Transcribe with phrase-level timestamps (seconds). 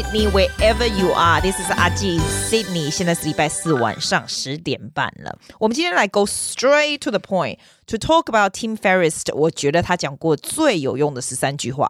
[0.00, 2.90] Sydney, wherever you are, this is 阿季 Sydney。
[2.90, 5.38] 现在是礼拜四晚上十点半了。
[5.58, 9.22] 我们今天来 go straight to the point to talk about Tim Ferriss。
[9.34, 11.88] 我觉得他讲过最有用的十三句话。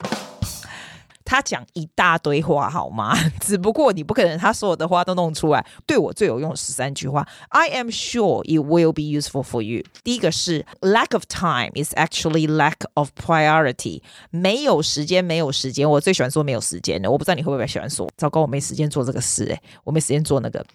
[1.32, 3.16] 他讲一大堆话，好吗？
[3.40, 5.66] 只不过你不可能他所有的话都弄出来。
[5.86, 9.82] 对我最有用十三句话，I am sure it will be useful for you。
[10.04, 14.02] 第一个是 lack of time is actually lack of priority。
[14.30, 15.90] 没有时间，没有时间。
[15.90, 17.10] 我最喜欢说没有时间的。
[17.10, 19.46] 我不知道你会不会喜欢说，糟糕，我没时间做这个事。
[19.46, 20.66] 诶，我没时间做那个。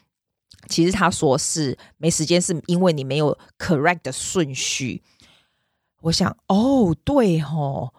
[0.70, 5.02] 其实他说是没时间，是因为你没有 correct 的顺序。
[6.00, 7.92] 我想，哦，对吼。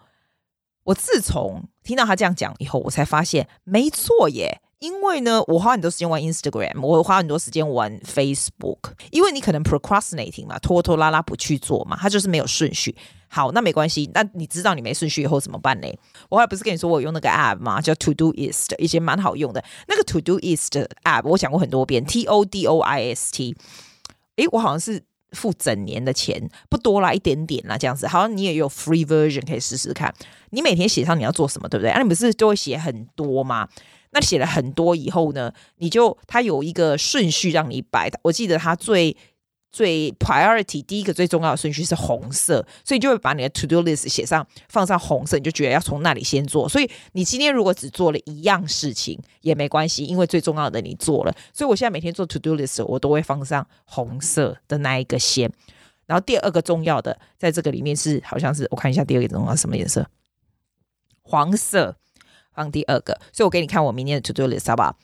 [0.88, 4.60] 我自从听到他这样讲以后，我才发现没错耶。
[4.78, 8.78] 因为呢，我花很多时间玩 Instagram，我花很多时间玩 Facebook。
[9.10, 12.94] 因为你可能 procrastinating 嘛，拖拖拉拉不去做嘛，它就是没有顺序。
[13.26, 14.08] 好，那没关系。
[14.14, 15.88] 那你知道你没顺序以后怎么办呢？
[16.30, 17.80] 我还不是跟你说我用那个 app 嘛？
[17.80, 19.62] 叫 Todoist，以前蛮好用的。
[19.88, 23.56] 那个 Todoist app 我讲过很多遍，T O D O I S T。
[24.36, 25.07] 诶，我好像是。
[25.32, 28.06] 付整年的钱不多啦，一点点啦，这样子。
[28.06, 30.14] 好像你也有 free version 可以试试看。
[30.50, 31.90] 你每天写上你要做什么，对不对？
[31.90, 33.68] 啊，你不是都会写很多吗？
[34.10, 38.10] 那写了很多以后呢，你就它有一个顺序让你摆。
[38.22, 39.16] 我记得它最。
[39.70, 46.68] 最 priority 第一个最重要的顺序是红色，所以就会把你的 to do list 写上，放上红色，你就觉得要从那里先做。
[46.68, 51.34] 所以你今天如果只做了一样事情也没关系，因为最重要的你做了。
[51.52, 55.52] 所以我现在每天做 to do list，我都会放上红色的那一个先。
[56.06, 60.08] 然后第二个重要的，在这个里面是好像是我看一下第二个重要什么颜色，
[61.20, 61.96] 黄色
[62.54, 63.20] 放第二个。
[63.32, 64.98] 所以我给你看我明天的 to do list 好不好？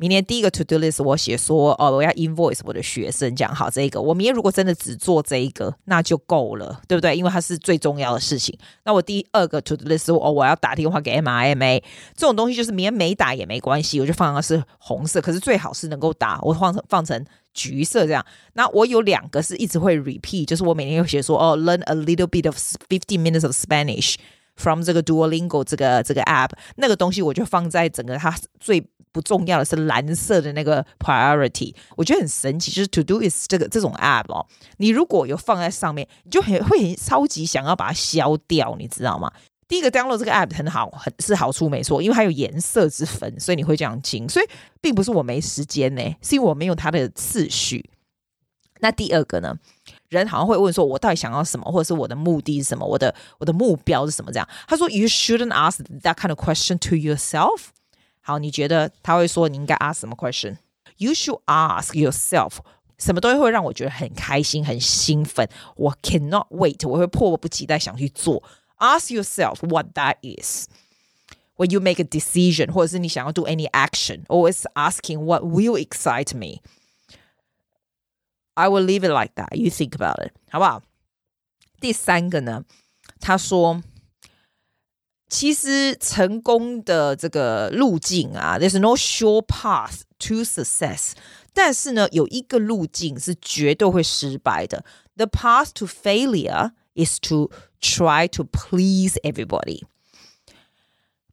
[0.00, 4.00] 明年第一个 to do list 我写说哦，我要 invoice 我的学生，讲好这一个。
[4.00, 7.14] 我明天如果真的只做这一个，那就够了，对不对？
[7.14, 8.58] 因为它是最重要的事情。
[8.86, 11.84] 那我第二个 to do list 哦，我要打电话给 M I M A
[12.16, 15.20] 这种东西，就是明天没打也没关系，我就放的是红色。
[15.20, 17.22] 可是最好是能够打，我放成放成
[17.52, 18.24] 橘色这样。
[18.54, 22.56] 那我有两个是一直会 repeat，就是我每天会写说哦，learn a little bit of
[22.88, 24.14] fifteen minutes of Spanish
[24.56, 28.82] from 这个 Duolingo 这个这个 app，那个东西我就放在整个它最。
[29.12, 39.32] 不重要的是蓝色的那个 priority，我觉得很神奇，就是 to do is 这个这种 app 哦，你如果有放在上面，你就很会很超级想要把它消掉，你知道吗？
[39.66, 44.46] 第一个 download 这个 app 很好，很是好处没错，因为它有颜色之分，所以你会这样清，所以
[44.80, 47.90] 并不是我没时间呢，是因为我没有它的次序。
[48.80, 49.54] 那第二个呢，
[50.08, 54.32] 人好像会问说，我到底想要什么，或者是我的目的是什么，我的我的目标是什么？
[54.32, 57.66] 这样，他说，You shouldn't ask that kind of question to yourself。
[58.21, 62.57] 好，你觉得他会说你应该 ask 什么 question？You should ask yourself，
[62.97, 65.47] 什么东西会让我觉得很开心、很兴奋？
[65.75, 68.41] 我 cannot wait，我会迫不及待想去做。
[68.77, 70.67] Ask yourself what that is
[71.55, 79.01] when you make a decision，或者是你想要 do any action。Always asking what will excite me。I will leave
[79.01, 79.55] it like that.
[79.55, 80.81] You think about it，好不好？
[81.79, 82.63] 第三个呢，
[83.19, 83.83] 他说。
[85.29, 91.13] 其实成功的这个路径啊，there's no sure path to success。
[91.53, 94.85] 但是呢，有一个路径是绝对会失败的。
[95.15, 97.49] The path to failure is to
[97.81, 99.83] try to please everybody。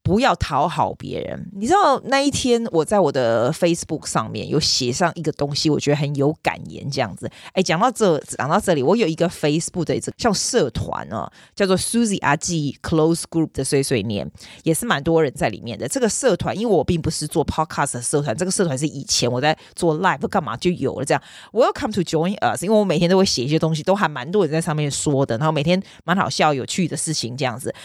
[0.07, 1.51] 不要讨好别人。
[1.53, 7.29] 你知道那一天我在我的 Facebook 上面有写上一个东西，我觉得很有感言，这样子。
[7.51, 14.31] 哎，讲到这，讲到这里，我有一个 Facebook 的这个像社团啊，叫做 Susie 阿季 Close Group 的碎碎念，
[14.63, 15.90] 也是蛮多人在里面的。
[15.90, 21.03] 这个社团，因为我并不是做 Podcast 的社团，这个社团是以前我在做 Live 干嘛就有了。
[21.03, 27.75] 这样，Welcome to join us，因为我每天都会写一些东西，都还蛮多人在上面说的，然后每天蛮好笑、有趣的事情，这样子。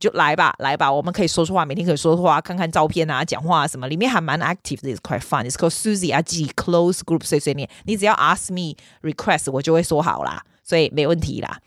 [0.00, 5.44] 就来吧，来吧，我们可以说说话，每天可以说说话，看看照片啊，讲话啊什么，里面还蛮 active 的，is quite fun。
[5.44, 11.60] It's called Susie 阿季 Close Group 碎碎念，你只要 ask me request，我就会说好啦，所以没问题啦。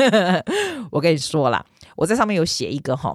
[0.90, 1.64] 我跟你说啦，
[1.96, 3.14] 我在上面有写一个哈，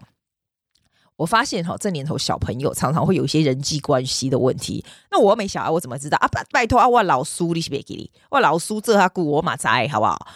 [1.15, 4.85] 我发现哈，这年头小朋友常常会有一些人际关系的问题。
[5.09, 6.27] 那我没小孩，我怎么知道啊？
[6.27, 10.27] 拜拜托啊，我老苏你别给你，我老苏这他顾我马仔好不好？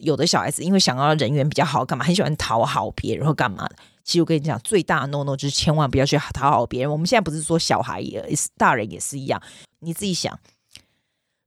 [0.00, 3.76] 有的小孩子因为想要人缘比较好，干嘛很喜欢讨好别人或干嘛的。
[4.04, 6.90] 其实我跟你讲，最大的 no no 就是千万不要去讨好别人。
[6.90, 9.42] 我们现在不是说小孩也是，大人也是一样。
[9.80, 10.38] 你自己想，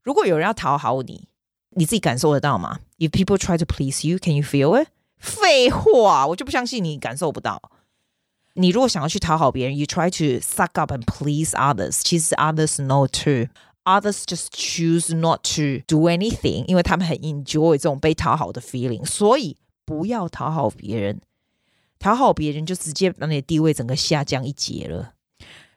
[0.04, 1.28] 如果有人要讨好你，
[1.72, 4.90] 你自己感受得到吗？If people try to please you, can you feel it？
[5.18, 7.62] 废话，我就不相信你感受不到。
[8.54, 13.50] 你如果想要去讨好别人，you try to suck up and please others，其实 others know too。
[13.85, 21.21] Others just choose not to do anything，因为他们很 enjoy 这种被讨好的 feeling，所以不要讨好别人。
[21.99, 25.15] 讨好别人就直接把你的地位整个下降一截了。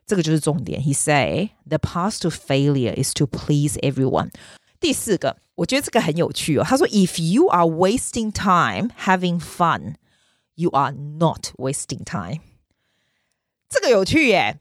[0.08, 0.82] 这个就是重点。
[0.82, 4.32] He say the path to failure is to please everyone。
[4.80, 6.64] 第四个，我觉得这个很有趣哦。
[6.64, 9.96] 他说，If you are wasting time having fun,
[10.56, 12.42] you are not wasting time。
[13.70, 14.60] 这个有趣耶。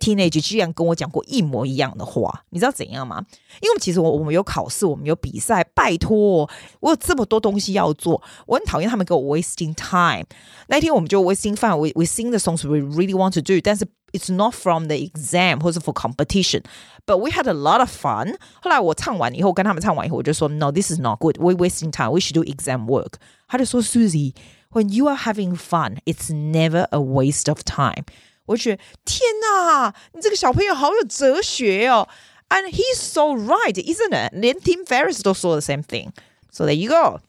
[0.00, 3.22] Teenage 居然跟我讲过一模一样的话，你知道怎样吗？
[3.60, 6.48] 因为其实我我们有考试，我们有比赛，拜托，
[6.80, 10.24] 我有这么多东西要做，我很讨厌他们给我 wasting time。
[10.68, 14.96] 那一天我们就 wasting fun，we we sing the songs we really want to do，但是 it's not from the
[14.96, 18.34] exam 或者 for competition，but we had a lot of fun。
[18.62, 23.16] 后来我唱完以后，跟他们唱完以后，我就说 No，this is not good，we wasting time，we should do exam work。
[23.46, 28.04] 他就说 Susie，when you are having fun，it's never a waste of time。
[28.45, 32.07] 我觉得天哪，你这个小朋友好有哲学哦
[32.49, 34.33] ！And he's so right, isn't it？
[34.33, 36.11] 连 Tim Ferriss 都说的 same thing.
[36.51, 37.21] So there you go.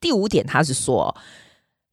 [0.00, 1.16] 第五点，他是说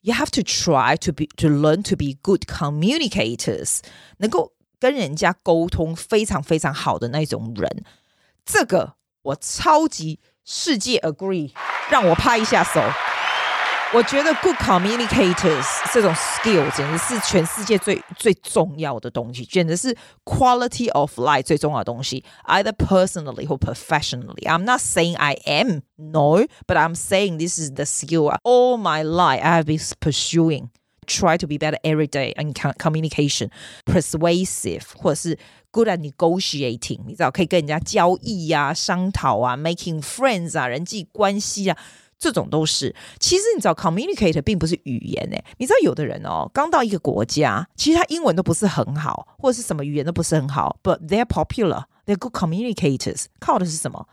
[0.01, 3.79] ，You have to try to be to learn to be good communicators，
[4.17, 7.83] 能够跟人家沟通非常非常好的那种人。
[8.45, 8.93] 这个
[9.23, 11.51] 我超级世界 agree，
[11.89, 12.81] 让我拍一下手。
[13.94, 19.94] 我觉得 good communicators 这种 skill 简直是全世界最最重要的东西，简直是
[20.24, 27.36] quality of life 最重要的东西，either personally 或 professionally。I'm not saying I am no, but I'm saying
[27.38, 30.70] this is the skill all my life I have been pursuing.
[31.04, 33.50] Try to be better every day in communication,
[33.84, 35.38] persuasive 或者是
[35.70, 37.00] good at negotiating。
[37.06, 41.76] 你知道可以跟人家交易呀、啊、商讨啊、making friends 啊、人际关系啊。
[42.19, 45.43] 这种都是，其实你知道，communicate 并不是语言诶。
[45.57, 53.25] 你知道，有的人哦，刚到一个国家，其实他英文都不是很好，或者是什么语言都不是很好，but they're popular, they're good communicators。
[53.39, 54.07] 靠的是什么？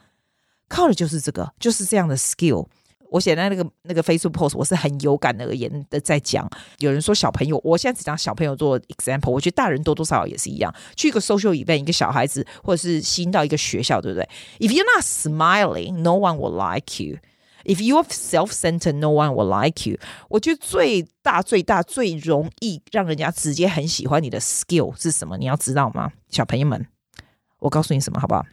[0.69, 2.67] 靠的就是这个，就是这样的 skill。
[3.11, 6.51] 我写在那个那个 Facebook post，我是很有感而言的在讲。
[6.79, 10.75] 有人说小朋友，我现在只讲小朋友做 example，我觉得大人多多少少也是一样。
[10.97, 14.29] 去一个 social event，一个小孩子，或者是新到一个学校，对不对
[14.59, 17.19] ？If you're not smiling, no one will like you.
[17.65, 19.99] If you are self-centered, no one will like you。
[20.29, 25.37] 我觉得最大、最大、最容易让人家直接很喜欢你的 skill 是什么？
[25.39, 26.13] 你要知道吗？
[26.29, 26.87] 小朋友们，
[27.59, 28.45] 我告诉你什么好不好？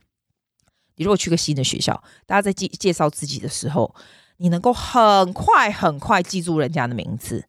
[0.96, 3.94] 你如果去个新的学校，大家在介介绍自己的时候，
[4.38, 7.46] 你能够很快、很快记住人家的名字。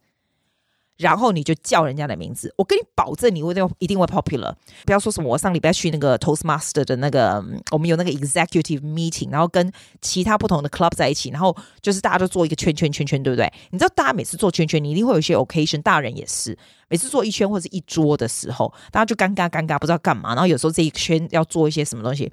[1.02, 4.54] 然后你就叫人家的名字，我跟你保证，你一定一定会 popular。
[4.86, 9.70] 不要说什么，我上礼拜去那个 Toastmaster 的那个，我们有那个 executive meeting，然后跟
[10.00, 13.52] 其他不同的 club 在一起，然后就是大家都做一个圈圈圈圈，对不对？
[13.70, 16.56] 你知道，大家每次做圈圈，你一定会有一些 occasion，大人也是，
[16.88, 20.30] 每次做一圈或者一桌的时候，大家就尴尬尴尬，不知道干嘛。
[20.30, 22.32] 然后有时候这一圈要做一些什么东西，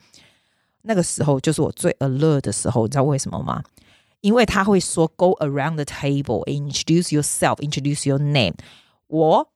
[0.84, 3.64] 那个时候就是我最 alert 的时候，你知道为什么吗？
[4.22, 8.54] 因为他会说 “Go around the table, introduce yourself, introduce your name”，
[9.08, 9.52] 我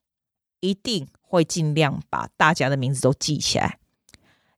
[0.62, 3.80] 一定会尽量把大家的名字都记起来。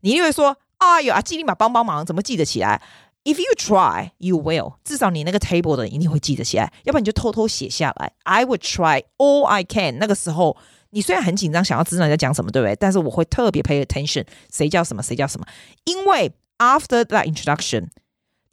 [0.02, 2.82] 你一定会说：“哎呦，阿基立马帮帮忙，怎么记得起来
[3.24, 4.76] ？”If you try, you will。
[4.84, 8.14] 至少你那个 table 的人一定会记得起来，要不然你就偷偷写下来。
[8.24, 9.98] I would try all I can。
[9.98, 10.56] 那个时候
[10.92, 12.76] 你虽然很紧张，想要知道人家讲什么，对不对？
[12.76, 14.24] 但是我会特别 pay attention，
[14.54, 15.48] 谁叫什么，谁叫什么。
[15.86, 17.88] 因为 after that introduction。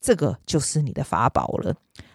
[0.02, 1.72] 这个就是你的法宝了，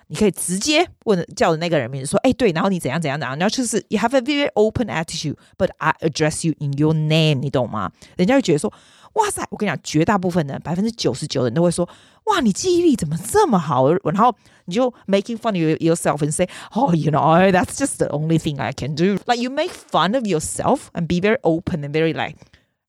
[0.07, 7.91] 你可以直接问叫的那个人名字说：“哎，对，然后你怎样怎样怎样。”然后就是 “You have a very open attitude, but I address you in your name。”你懂吗？
[8.17, 8.71] 人家会觉得说
[9.15, 11.87] ：“哇塞！”我跟你讲，绝大部分人百分之九十九的人都会说
[12.27, 18.73] ：“哇，你记忆力怎么这么好？”然后你就 making fun of yourself and say: “Oh, you know, that's just the only thing I
[18.73, 22.35] can do.” Like you make fun of yourself and be very open and very like.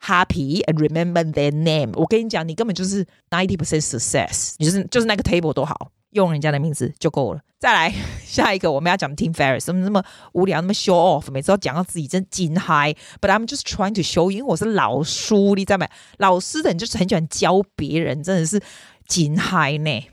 [0.00, 1.92] Happy and remember their name。
[1.94, 7.40] 我跟你讲，你根本就是 ninety percent success，你就是就是那个 table 多好，用人家的名字就够了。
[7.58, 7.92] 再来
[8.24, 10.00] 下一个，我们要讲 Tim Ferriss，怎么那么
[10.32, 12.94] 无聊，那么 show off，每次都讲到自己真金嗨。
[13.20, 15.90] But I'm just trying to show you，因为我是老师，你知道没？
[16.18, 18.62] 老师的人就是很喜欢教别人，真的是
[19.08, 20.06] 金嗨呢。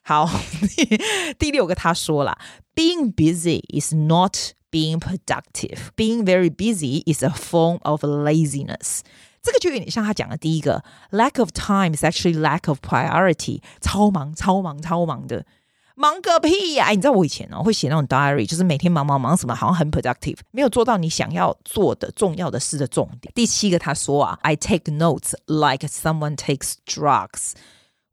[0.00, 0.26] 好，
[1.38, 2.38] 第六个他说了
[2.74, 4.34] ，Being busy is not
[4.71, 5.89] being productive.
[5.95, 9.01] Being very busy is a form of laziness.
[9.43, 13.61] 这个就有点像他讲的第一个，lack of time is actually lack of priority。
[13.81, 15.45] 超忙、超忙、超忙的，
[15.95, 16.89] 忙个屁呀！
[16.89, 23.33] 你知道我以前哦会写那种 diary，就是每天忙忙忙什么，好像很 productive，没有做到你想要做的重要的事的重点。
[23.33, 27.53] 第七个他说啊，I take notes like someone takes drugs。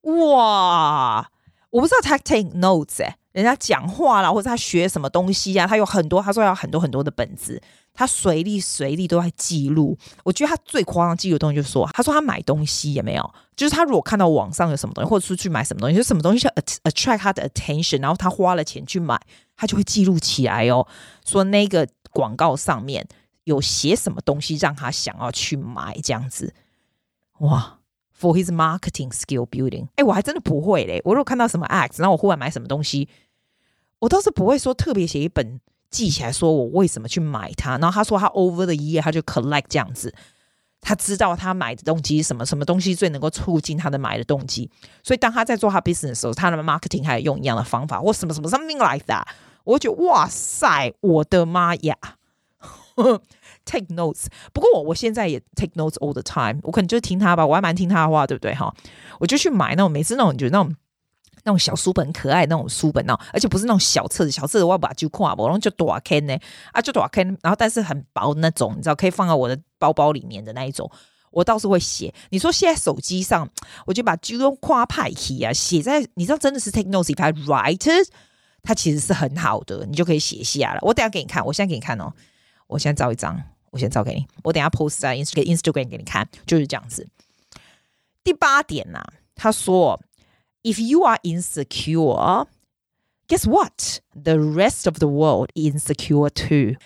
[0.03, 1.31] 哇，
[1.74, 3.04] 我不知道他 take notes。
[3.32, 5.66] 人家讲话啦，或者他学什么东西、啊？
[5.66, 7.60] 他有很多，他说要很多很多的本子，
[7.92, 9.98] 他随地随地都在记录。
[10.24, 16.50] 我觉得他最夸张记录的东西就是说，他说他买东西也没有，就是他如果看到网上有什么东西，或者出去买什么东西，就什么东西就
[16.84, 19.20] attract 他的 attention，然后他花了钱去买，
[19.58, 20.86] 他就会记录起来哦。
[21.26, 23.08] 说那个广告上面
[23.46, 26.54] 有写什么东西让他想要去买这样子。
[27.40, 27.80] 哇
[28.24, 31.02] ，for his marketing skill building，哎，我还真的不会嘞。
[31.04, 33.10] 我如果看到什么 ads，然后我忽然买什么东西，
[34.00, 37.78] 我倒是不会说特别写一本记起来，说我为什么去买它。
[37.78, 40.14] 然后他说他 over the year 他就 collect 这样子。
[40.86, 44.70] 他知道他买的动机什么，什么东西最能够促进他的买的动机，
[45.02, 49.24] 所以当他在做他 business 的时候，他的 marketing 还用一样的方法，或什么什么 something like that，
[49.64, 51.96] 我就觉得哇塞，我的妈呀
[53.66, 54.26] ！Take notes。
[54.54, 58.74] 不过我我现在也 take notes all the time，我可能就是听他吧，我还蛮听他的话，对不对哈？
[59.20, 60.76] 我就去买那种每次那种，你觉得那种。
[61.46, 66.34] 那种小书本可爱那种书本哦，而且不是那种小册子，小册子我要把它就看我，然后就多开呢
[66.72, 70.90] 啊，就多开，然后但是很薄那种，你知道可以放在我的包包里面的那一种，
[71.32, 72.14] 我倒是会写。
[72.30, 73.50] 你说现在手机上，
[73.86, 78.08] 我就把就用夸派题啊写在，你知道真的是 take notes if I write，
[78.62, 80.80] 它其实是很好的，你就可以写下了。
[80.84, 82.14] 我等下给你看，我现在给你看哦，
[82.68, 83.44] 我现在照一张，
[83.74, 87.06] 我先照给你，我等下 post 在 Instagram 给你看，就是这样子。
[88.24, 89.04] 第八点呐、
[89.36, 90.00] 他说。
[90.66, 92.48] If you are insecure,
[93.28, 94.00] guess what?
[94.16, 96.80] The rest of the world insecure too.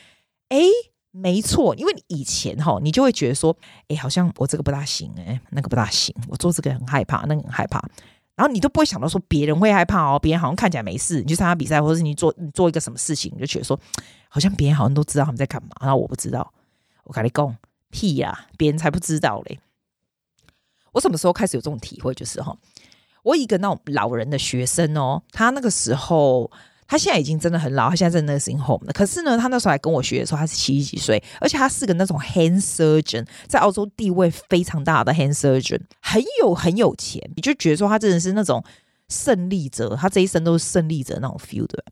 [0.49, 0.57] 哎，
[1.11, 3.55] 没错，因为你以前哈，你就会觉得说，
[3.87, 7.79] 哎，好像我这个不大行，哎，那个不大行，我做这个很害怕，那个很害怕，
[8.35, 13.79] 然后你都不会想到说别人会害怕哦，别人好像看起来没事，你去参加比赛，或者是你做你做一个什么事情，你就觉得说，
[14.27, 16.51] 好像别人好像都知道他们在干嘛，然后我不知道。
[17.07, 17.57] 我跟你讲，
[17.89, 19.59] 屁呀，别人才不知道嘞。
[20.91, 22.13] 我什么时候开始有这种体会？
[22.13, 22.55] 就是哈。
[23.23, 26.49] 我一个那种老人的学生哦，他那个时候，
[26.87, 28.93] 他现在已经真的很老，他现在在 nursing home 了。
[28.93, 38.63] 可是呢，他那时候还跟我学的时候，他是七十几岁，而且他是个那种 hand surgeon，在澳洲地位非常大的 hand surgeon，很有很有钱，你就觉得说他真的是那种
[39.09, 41.83] 胜利者，他这一生都是胜利者那种 feel 的。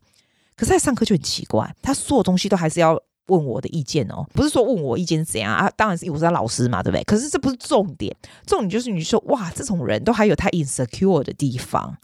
[0.56, 3.00] 可是，在上课就很奇怪，他所有东西都还是要。
[3.26, 5.70] 问我的意见哦，不是说问我意见是怎样啊？
[5.76, 7.04] 当然是我是他老师嘛，对不对？
[7.04, 8.14] 可是这不是重点，
[8.46, 11.96] 重点就是你说哇，这种人都还有他 insecure 的地方。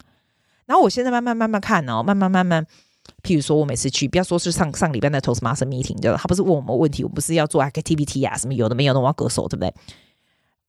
[0.65, 2.65] 然后我现在慢慢慢慢看哦，慢慢慢慢，
[3.21, 6.17] 譬如说我每次去，不要说是上上礼拜的 Toastmaster meeting，对吧？
[6.17, 9.73] 他不是问我们问题，我们不是要做 activity 啊，什么有的没有的，我要歌手，对不对？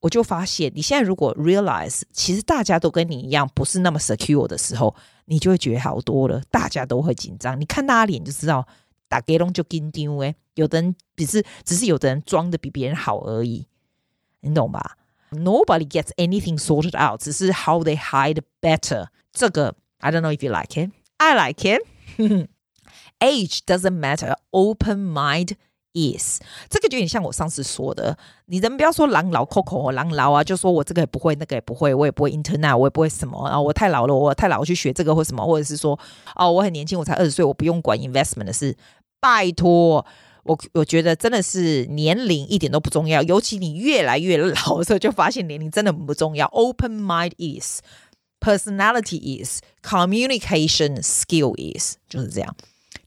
[0.00, 4.94] 我就发现，你现在如果 realize，其实大家都跟你一样不是那么 secure 的时候，
[5.24, 6.42] 你就会觉得好多了。
[6.50, 8.66] 大家都会紧张，你看大家脸就知道。
[9.14, 13.64] 打给龙就紧张哎，有的人只是只是有的人装的比别人好而已，
[14.40, 14.96] 你懂吧
[15.30, 19.06] ？Nobody gets anything sorted out，只是 how they hide better。
[19.32, 20.90] 这个 I don't know if you like it.
[21.18, 21.80] I like it.
[23.20, 24.34] Age doesn't matter.
[24.50, 25.52] Open mind
[25.92, 26.40] is。
[26.68, 35.96] 这个就有点像我上次说的，你人不要说狼老 Coco 狼老啊，就说我这个也不会，那个也不会，我也不会 Internet，我也不会什么啊，我太老了，我太老去学这个或什么，或者是说
[36.34, 38.76] 哦，我很年轻，我才二十岁，我不用管 investment 的事。
[39.24, 40.04] 拜托，
[40.42, 46.46] 我我觉得真的是年龄一点都不重要，尤其你越来越老的时候，就发现年龄真的不重要。
[46.48, 47.80] Open mind is,
[48.38, 52.54] personality is, communication skill is，就是这样。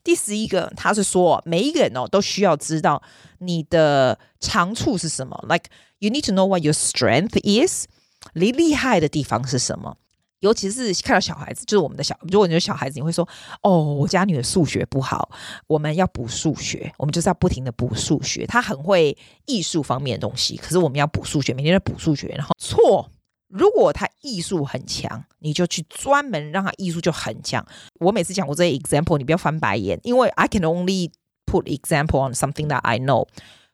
[0.03, 3.03] 第十一个，他是说每一个人哦都需要知道
[3.37, 5.65] 你的长处是什么，like
[5.99, 7.85] you need to know what your strength is，
[8.33, 9.97] 你厉害的地方是什么。
[10.39, 13.27] 尤其是看到小孩子，就是我们的小，如果你有小孩子，你会说
[13.63, 15.31] ：“哦，我家女儿数学不好，
[15.65, 18.45] 我们要补数学，我们就是要不停的补数学。
[18.45, 22.27] 她很会艺术方面的东西，可是我们要补数学，每天在补数学。
[22.37, 23.09] 然后错，
[23.47, 27.65] 如果她艺术很强，你就去专门让她艺术就很强。
[27.99, 31.09] 我每次讲过这些 example，你不要翻白眼，因为 I can only
[31.47, 33.27] put example on something that I know.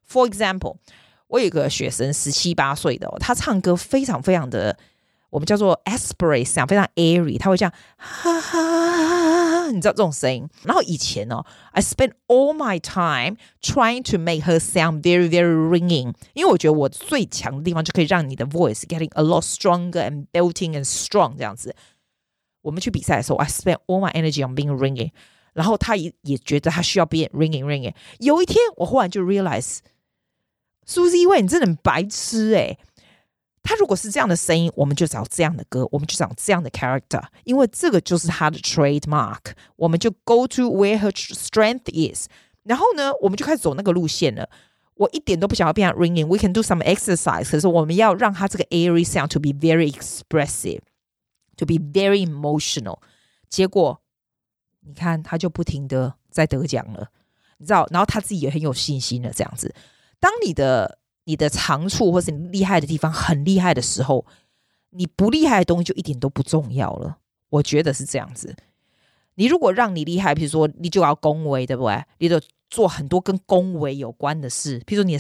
[0.09, 0.77] For example，
[1.27, 4.77] 我有一个学生十七八岁的，他唱歌非常非常的。
[5.33, 10.47] 我们叫做 aspirate，非常 airy，他会这样，哈哈，你知道这种声音。
[10.61, 19.23] 然后以前呢、，I spent all my time trying to make her sound very, very ringing，因为我觉得我最强的地方就可以让你的 voice getting a
[19.23, 21.75] lot stronger and building and strong 这样子。
[22.61, 25.09] 我们去比赛的时候，I spent all my energy on being ringing，
[25.53, 27.95] 然后他也也觉得他需要 be ringing, ringing。
[28.19, 32.77] 有一天，我忽然就 realize，Susie，喂，你真的很白痴诶、欸。
[33.62, 39.52] 他如果是这样的声音，我们就找这样的歌，我们就找这样的 character，因为这个就是他的 trademark。
[39.76, 42.28] 我们就 go to where her strength is，
[42.62, 44.48] 然后呢，我们就开始走那个路线了。
[44.94, 52.98] 我一点都不想要变成 ringing。We can do some exercise，可是我们要让他这个 airy sound to be very expressive，to be very emotional。
[53.48, 54.00] 结果
[54.80, 57.10] 你看，他就不停的在得奖了，
[57.58, 57.86] 你知道？
[57.90, 59.74] 然后他自己也很有信心了，这样子。
[60.18, 64.25] 当你的 你的长处或是你厉害的地方很厉害的时候，
[64.89, 67.17] 你不厉害的东西就一点都不重要了。
[67.49, 68.55] 我觉得是这样子。
[69.35, 72.03] 你如果让你厉害，比如说你就要恭维，对不对？
[72.19, 72.39] 你就
[72.69, 75.17] 做很多跟恭维有关的事，譬如说你，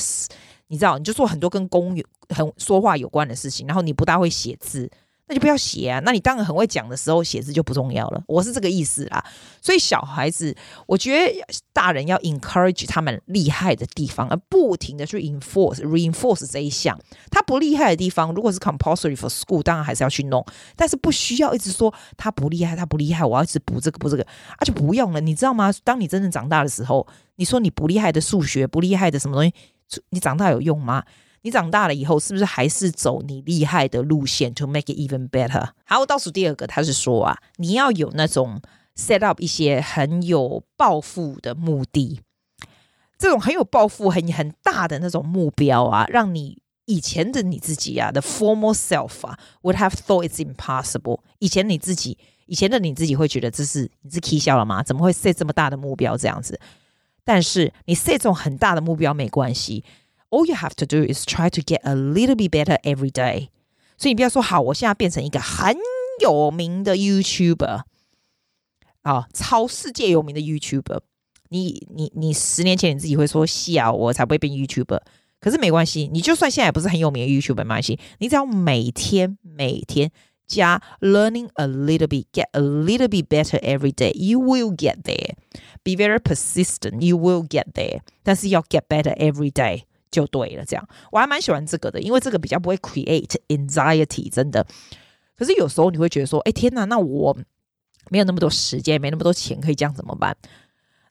[0.67, 4.89] 你知道，你就做很多跟恭有很说话有关的事情，然后你不大会写字。
[5.27, 6.01] 那就不要写啊！
[6.03, 8.21] 那你当然很会讲的时候，写字就不重要了。
[8.27, 9.23] 我是这个意思啦。
[9.61, 10.53] 所以小孩子，
[10.85, 16.99] 我觉得大人要 encourage 他们厉害的地方，而不停的去 enforce、reinforce 这一项。
[17.31, 20.45] 他不厉害的地方，如果是 compulsory for school，当然还是要去弄。
[20.75, 25.21] 但是不需要一直说他不厉害，他不厉害，我要一直补这个补这个，啊就不用了。
[25.21, 25.73] 你知道吗？
[25.85, 29.53] 当你真正长大的时候，你说你不厉害的数学，不厉害的什么东西，
[30.09, 31.05] 你长大有用吗？
[31.43, 35.69] 你长大了以后，是不是还是走你厉害的路线，to make it even better？
[35.85, 38.61] 好，倒数第二个，他是说啊，你要有那种
[38.95, 42.21] set up 一些很有抱负的目的，
[43.17, 51.19] 这种很有抱负、很很大的那种目标啊，让你以前的你自己啊，the former self 啊，would have thought it's impossible。
[51.39, 54.81] 以前你自己，以前的你自己会觉得这是你是起笑了吗？
[54.81, 56.57] 怎么会 set 这么大的目标这样子？
[57.25, 59.83] 但是你 set 这种很大的目标没关系。
[60.32, 63.48] All you have to do is try to get a little bit better every day。
[63.96, 65.76] 所以你不要说好，我现在变成一个很
[66.20, 67.82] 有名的 YouTuber
[69.02, 71.00] 啊，超世界有名的 YouTuber。
[71.50, 75.00] 你你你十年前你自己会说，是啊，我才不会变 YouTuber。
[75.40, 80.10] 可是没关系，你就算现在也不是很有名的 YouTuber，没关系，你只要每天每天
[80.46, 85.34] 加 learning a little bit, get a little bit better every day, you will get there.
[85.84, 88.00] Be very persistent, you will get there.
[88.22, 89.84] 但是要 get better every day。
[90.13, 94.65] 就对了，这样我还蛮喜欢这个的，因为这个比较不会 create anxiety，真的。
[95.35, 97.35] 可是有时候你会觉得说，哎，天哪，那我
[98.09, 100.37] 没有那么多时间，没那么多钱，可以这样怎么办？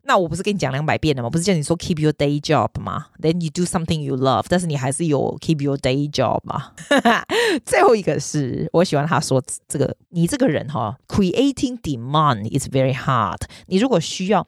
[0.04, 1.28] 那我不是跟你讲两百遍了吗？
[1.28, 6.72] 不是叫你说 keep your day job 吗？Then you do something you love，但是你还是有 keep your day job 嘛。
[7.66, 13.40] 最后一个是我喜欢他说这个，你这个人哈，creating demand is very hard。
[13.66, 14.46] 你如果需要。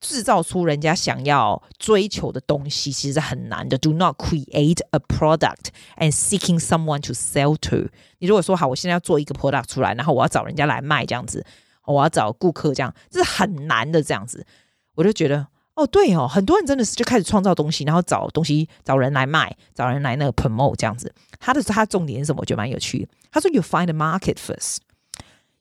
[0.00, 3.78] 制造出人家想要追求的东西，其实是很难的。
[3.78, 7.88] Do not create a product and seeking someone to sell to。
[8.18, 11.44] 你如果说好，我现在要做一个 product 出来，然后我要找人家来卖这样子，
[11.86, 14.02] 我要找顾客这样，这是很难的。
[14.02, 14.46] 这样子，
[14.94, 21.12] 我就觉得，哦，对哦，很多人真的是就开始创造东西，然后找东西找人来卖，找人来那个 promote 这样子。
[21.40, 22.40] 他的他重点是什么？
[22.40, 23.08] 我觉得蛮有趣。
[23.30, 24.78] 他说，You find the market first.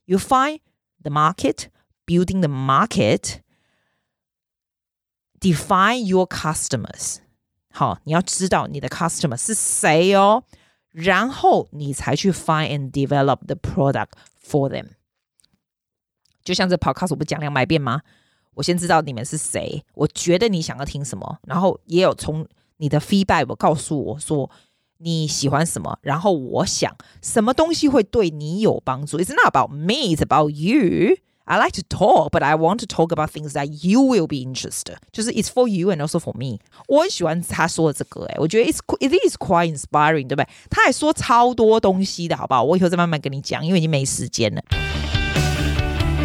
[0.06, 0.60] You find
[1.02, 1.66] the market,
[2.06, 3.40] building the market.
[5.45, 7.17] Define your customers，
[7.73, 10.45] 好，你要知道你的 customer 是谁哦，
[10.91, 14.11] 然后你才去 find and develop the product
[14.45, 14.89] for them。
[16.45, 18.03] 就像这 podcast 我不讲两百遍吗？
[18.55, 24.51] 我先知道你们是谁，我觉得你想要听什么，然后也有从你的 feedback 我告诉我说
[24.99, 29.19] 你喜欢什么，然后我想什么东西会对你有帮助。
[29.19, 31.17] It's not about me, it's about you.
[31.47, 34.37] I like to talk, but I want to talk about things that you will be
[34.37, 34.99] interested.
[35.11, 36.61] 就是 it's for you and also for me.
[36.87, 40.47] 我很喜欢他说的这个，诶，我觉得 it's it is quite inspiring，对不对？
[40.71, 42.63] 他还说超多东西的，好不好？
[42.63, 44.63] 我以后再慢慢跟你讲，因为已经没时间了。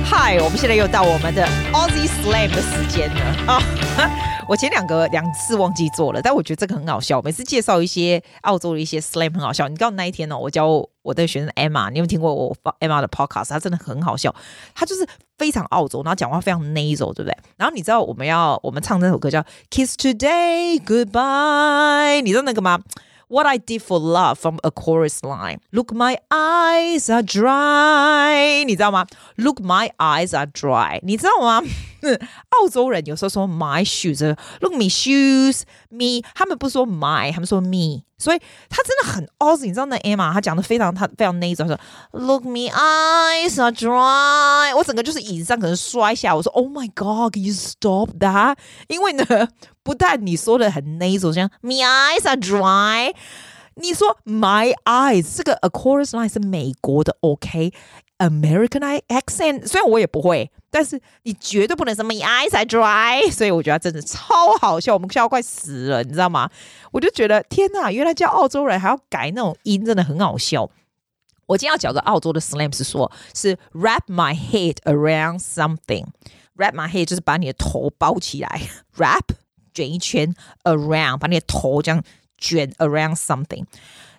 [0.06, 4.29] Hi，我们现在又到我们的 Aussie Slam 的时间了啊！
[4.51, 7.23] 我前两个两次忘记做了，但我觉得这个很好笑。
[7.23, 9.69] 每次介绍一些澳洲的一些 Slam 很好笑。
[9.69, 10.67] 你知道那一天呢、哦，我教
[11.03, 13.51] 我的学生 Emma，你有没有听过我 Emma 的 Podcast？
[13.51, 14.35] 她真的很好笑，
[14.75, 15.07] 她就是
[15.39, 17.37] 非常澳洲，然后讲话非常 nasal，对不对？
[17.59, 22.81] 然后你知道我们要我们唱这首歌叫 Kiss Today Goodbye，你知道那个吗
[23.29, 25.61] ？What I did for love from a chorus line.
[25.71, 28.65] Look, my eyes are dry.
[28.65, 30.99] 你知道吗？Look, my eyes are dry.
[31.05, 31.63] 你知道吗？
[32.51, 34.25] 澳洲人有时候说 my shoes.
[34.61, 35.63] Look, me shoes.
[35.91, 38.03] Me，他们不说 my，他们说 me。
[38.19, 39.65] 所以他真的很 Aussie。
[39.65, 41.67] 你知道那 Emma，他讲的非常，他非常 nasal。
[41.67, 41.79] 说
[42.13, 44.77] Look, me eyes are dry。
[44.77, 46.37] 我整个就是椅子上可能摔下。
[46.37, 48.57] 我说 Oh my God，you stop that？
[48.89, 49.49] 因为呢。
[49.83, 53.15] 不但你说的很 nasal，像 my eyes are dry，
[53.77, 57.73] 你说 my eyes 这个 a chorus line 是美国的 OK
[58.21, 66.51] American accent，虽然我也不会，但是你绝对不能什么 I 才 dry，所以我觉得真的超好笑，我们笑快死了，你知道吗？
[66.93, 70.71] 我就觉得天哪，原来叫澳洲人还要改那种音，真的很好笑。
[71.47, 78.61] 我今天要讲的澳洲的 slams 是说，是 wrap my head around something，wrap my head 就是把你的头包起来
[78.97, 79.25] ，wrap
[79.73, 82.05] 卷一圈，around 把你的头这样
[82.37, 83.65] 卷 around something。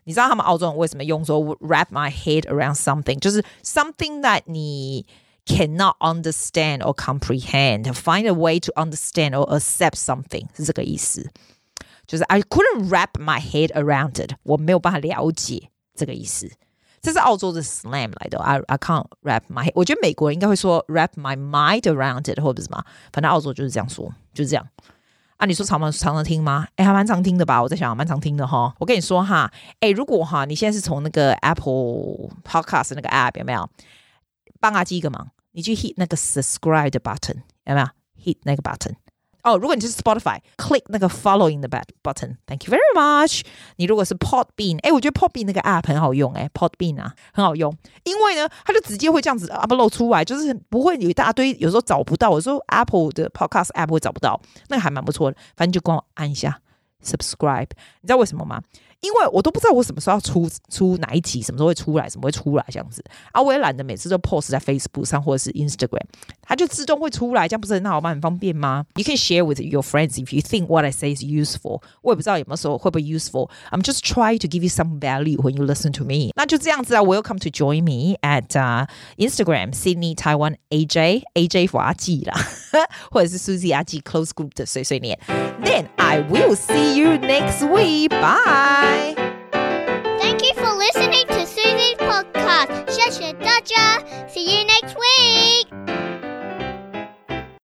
[0.04, 3.18] 你知道他们澳洲人为什么用说 wrap my head around something？
[3.18, 5.06] 就是 something that 你
[5.44, 11.30] cannot understand or comprehend。Find a way to understand or accept something 是这个意思。
[12.06, 14.34] 就是 I couldn't wrap my head around it。
[14.44, 16.50] 我没有办法了解这个意思。
[17.02, 18.38] 这是澳洲的 slang 来的。
[18.38, 19.72] I I can't wrap my head。
[19.74, 22.84] 我觉得美国人应该会说 wrap my mind around it，或者什么。
[23.12, 24.66] 反正澳洲就是这样说，就是这样。
[25.41, 26.67] 啊，你说常常常常听吗？
[26.75, 27.59] 哎，还蛮常听的吧？
[27.59, 28.71] 我在想，蛮常听的哈。
[28.77, 33.67] 我跟你说哈，哎，如果哈，你现在是从那个 Apple Podcast 那个 App 有没有？
[34.59, 37.87] 帮阿基一个忙，你去 hit 那个 subscribe 的 button 有没有
[38.23, 38.93] ？hit 那个 button。
[39.43, 42.35] 哦，如果你是 Spotify，click 那个 following the bad button，。
[42.45, 43.41] Thank you very much。
[43.77, 55.37] 你如果是 Podbean，哎，我觉得 Podbean 那个 app 很好用，哎，Podbean 啊，很好用，因为呢，它就直接会这样子 upload 出来，就是不会有一大堆，有时候找不到，我说 Apple 的 Podcast app 会找不到，那个还蛮不错的。
[55.55, 56.59] 反正就帮我按一下
[57.04, 57.68] subscribe，
[58.00, 58.62] 你知道为什么吗？
[59.00, 66.00] 因为我都不知道我什么时候要出出哪一集，什么时候会出来，什么会出来这样子啊，我也懒得每次都 post 在 Facebook 上或者是 Instagram，
[66.40, 68.08] 它就自动会出来，这样不是很好吗？
[68.10, 68.86] 很方便吗？
[68.94, 71.82] You can share with your friends if you think what I say is useful。
[72.00, 76.30] 我也不知道有没有说会不会 useful。I'm just trying to give you some value when you listen to me。
[76.34, 82.34] 那就这样子啊，Welcome to join me at、uh, Instagram Sydney Taiwan AJ AJ for 阿季啦，
[83.10, 85.20] 或者是 Susie 阿季 Close Group 的碎碎念。
[85.62, 86.56] Then I will
[86.91, 88.09] see you next week.
[88.09, 89.30] Bye.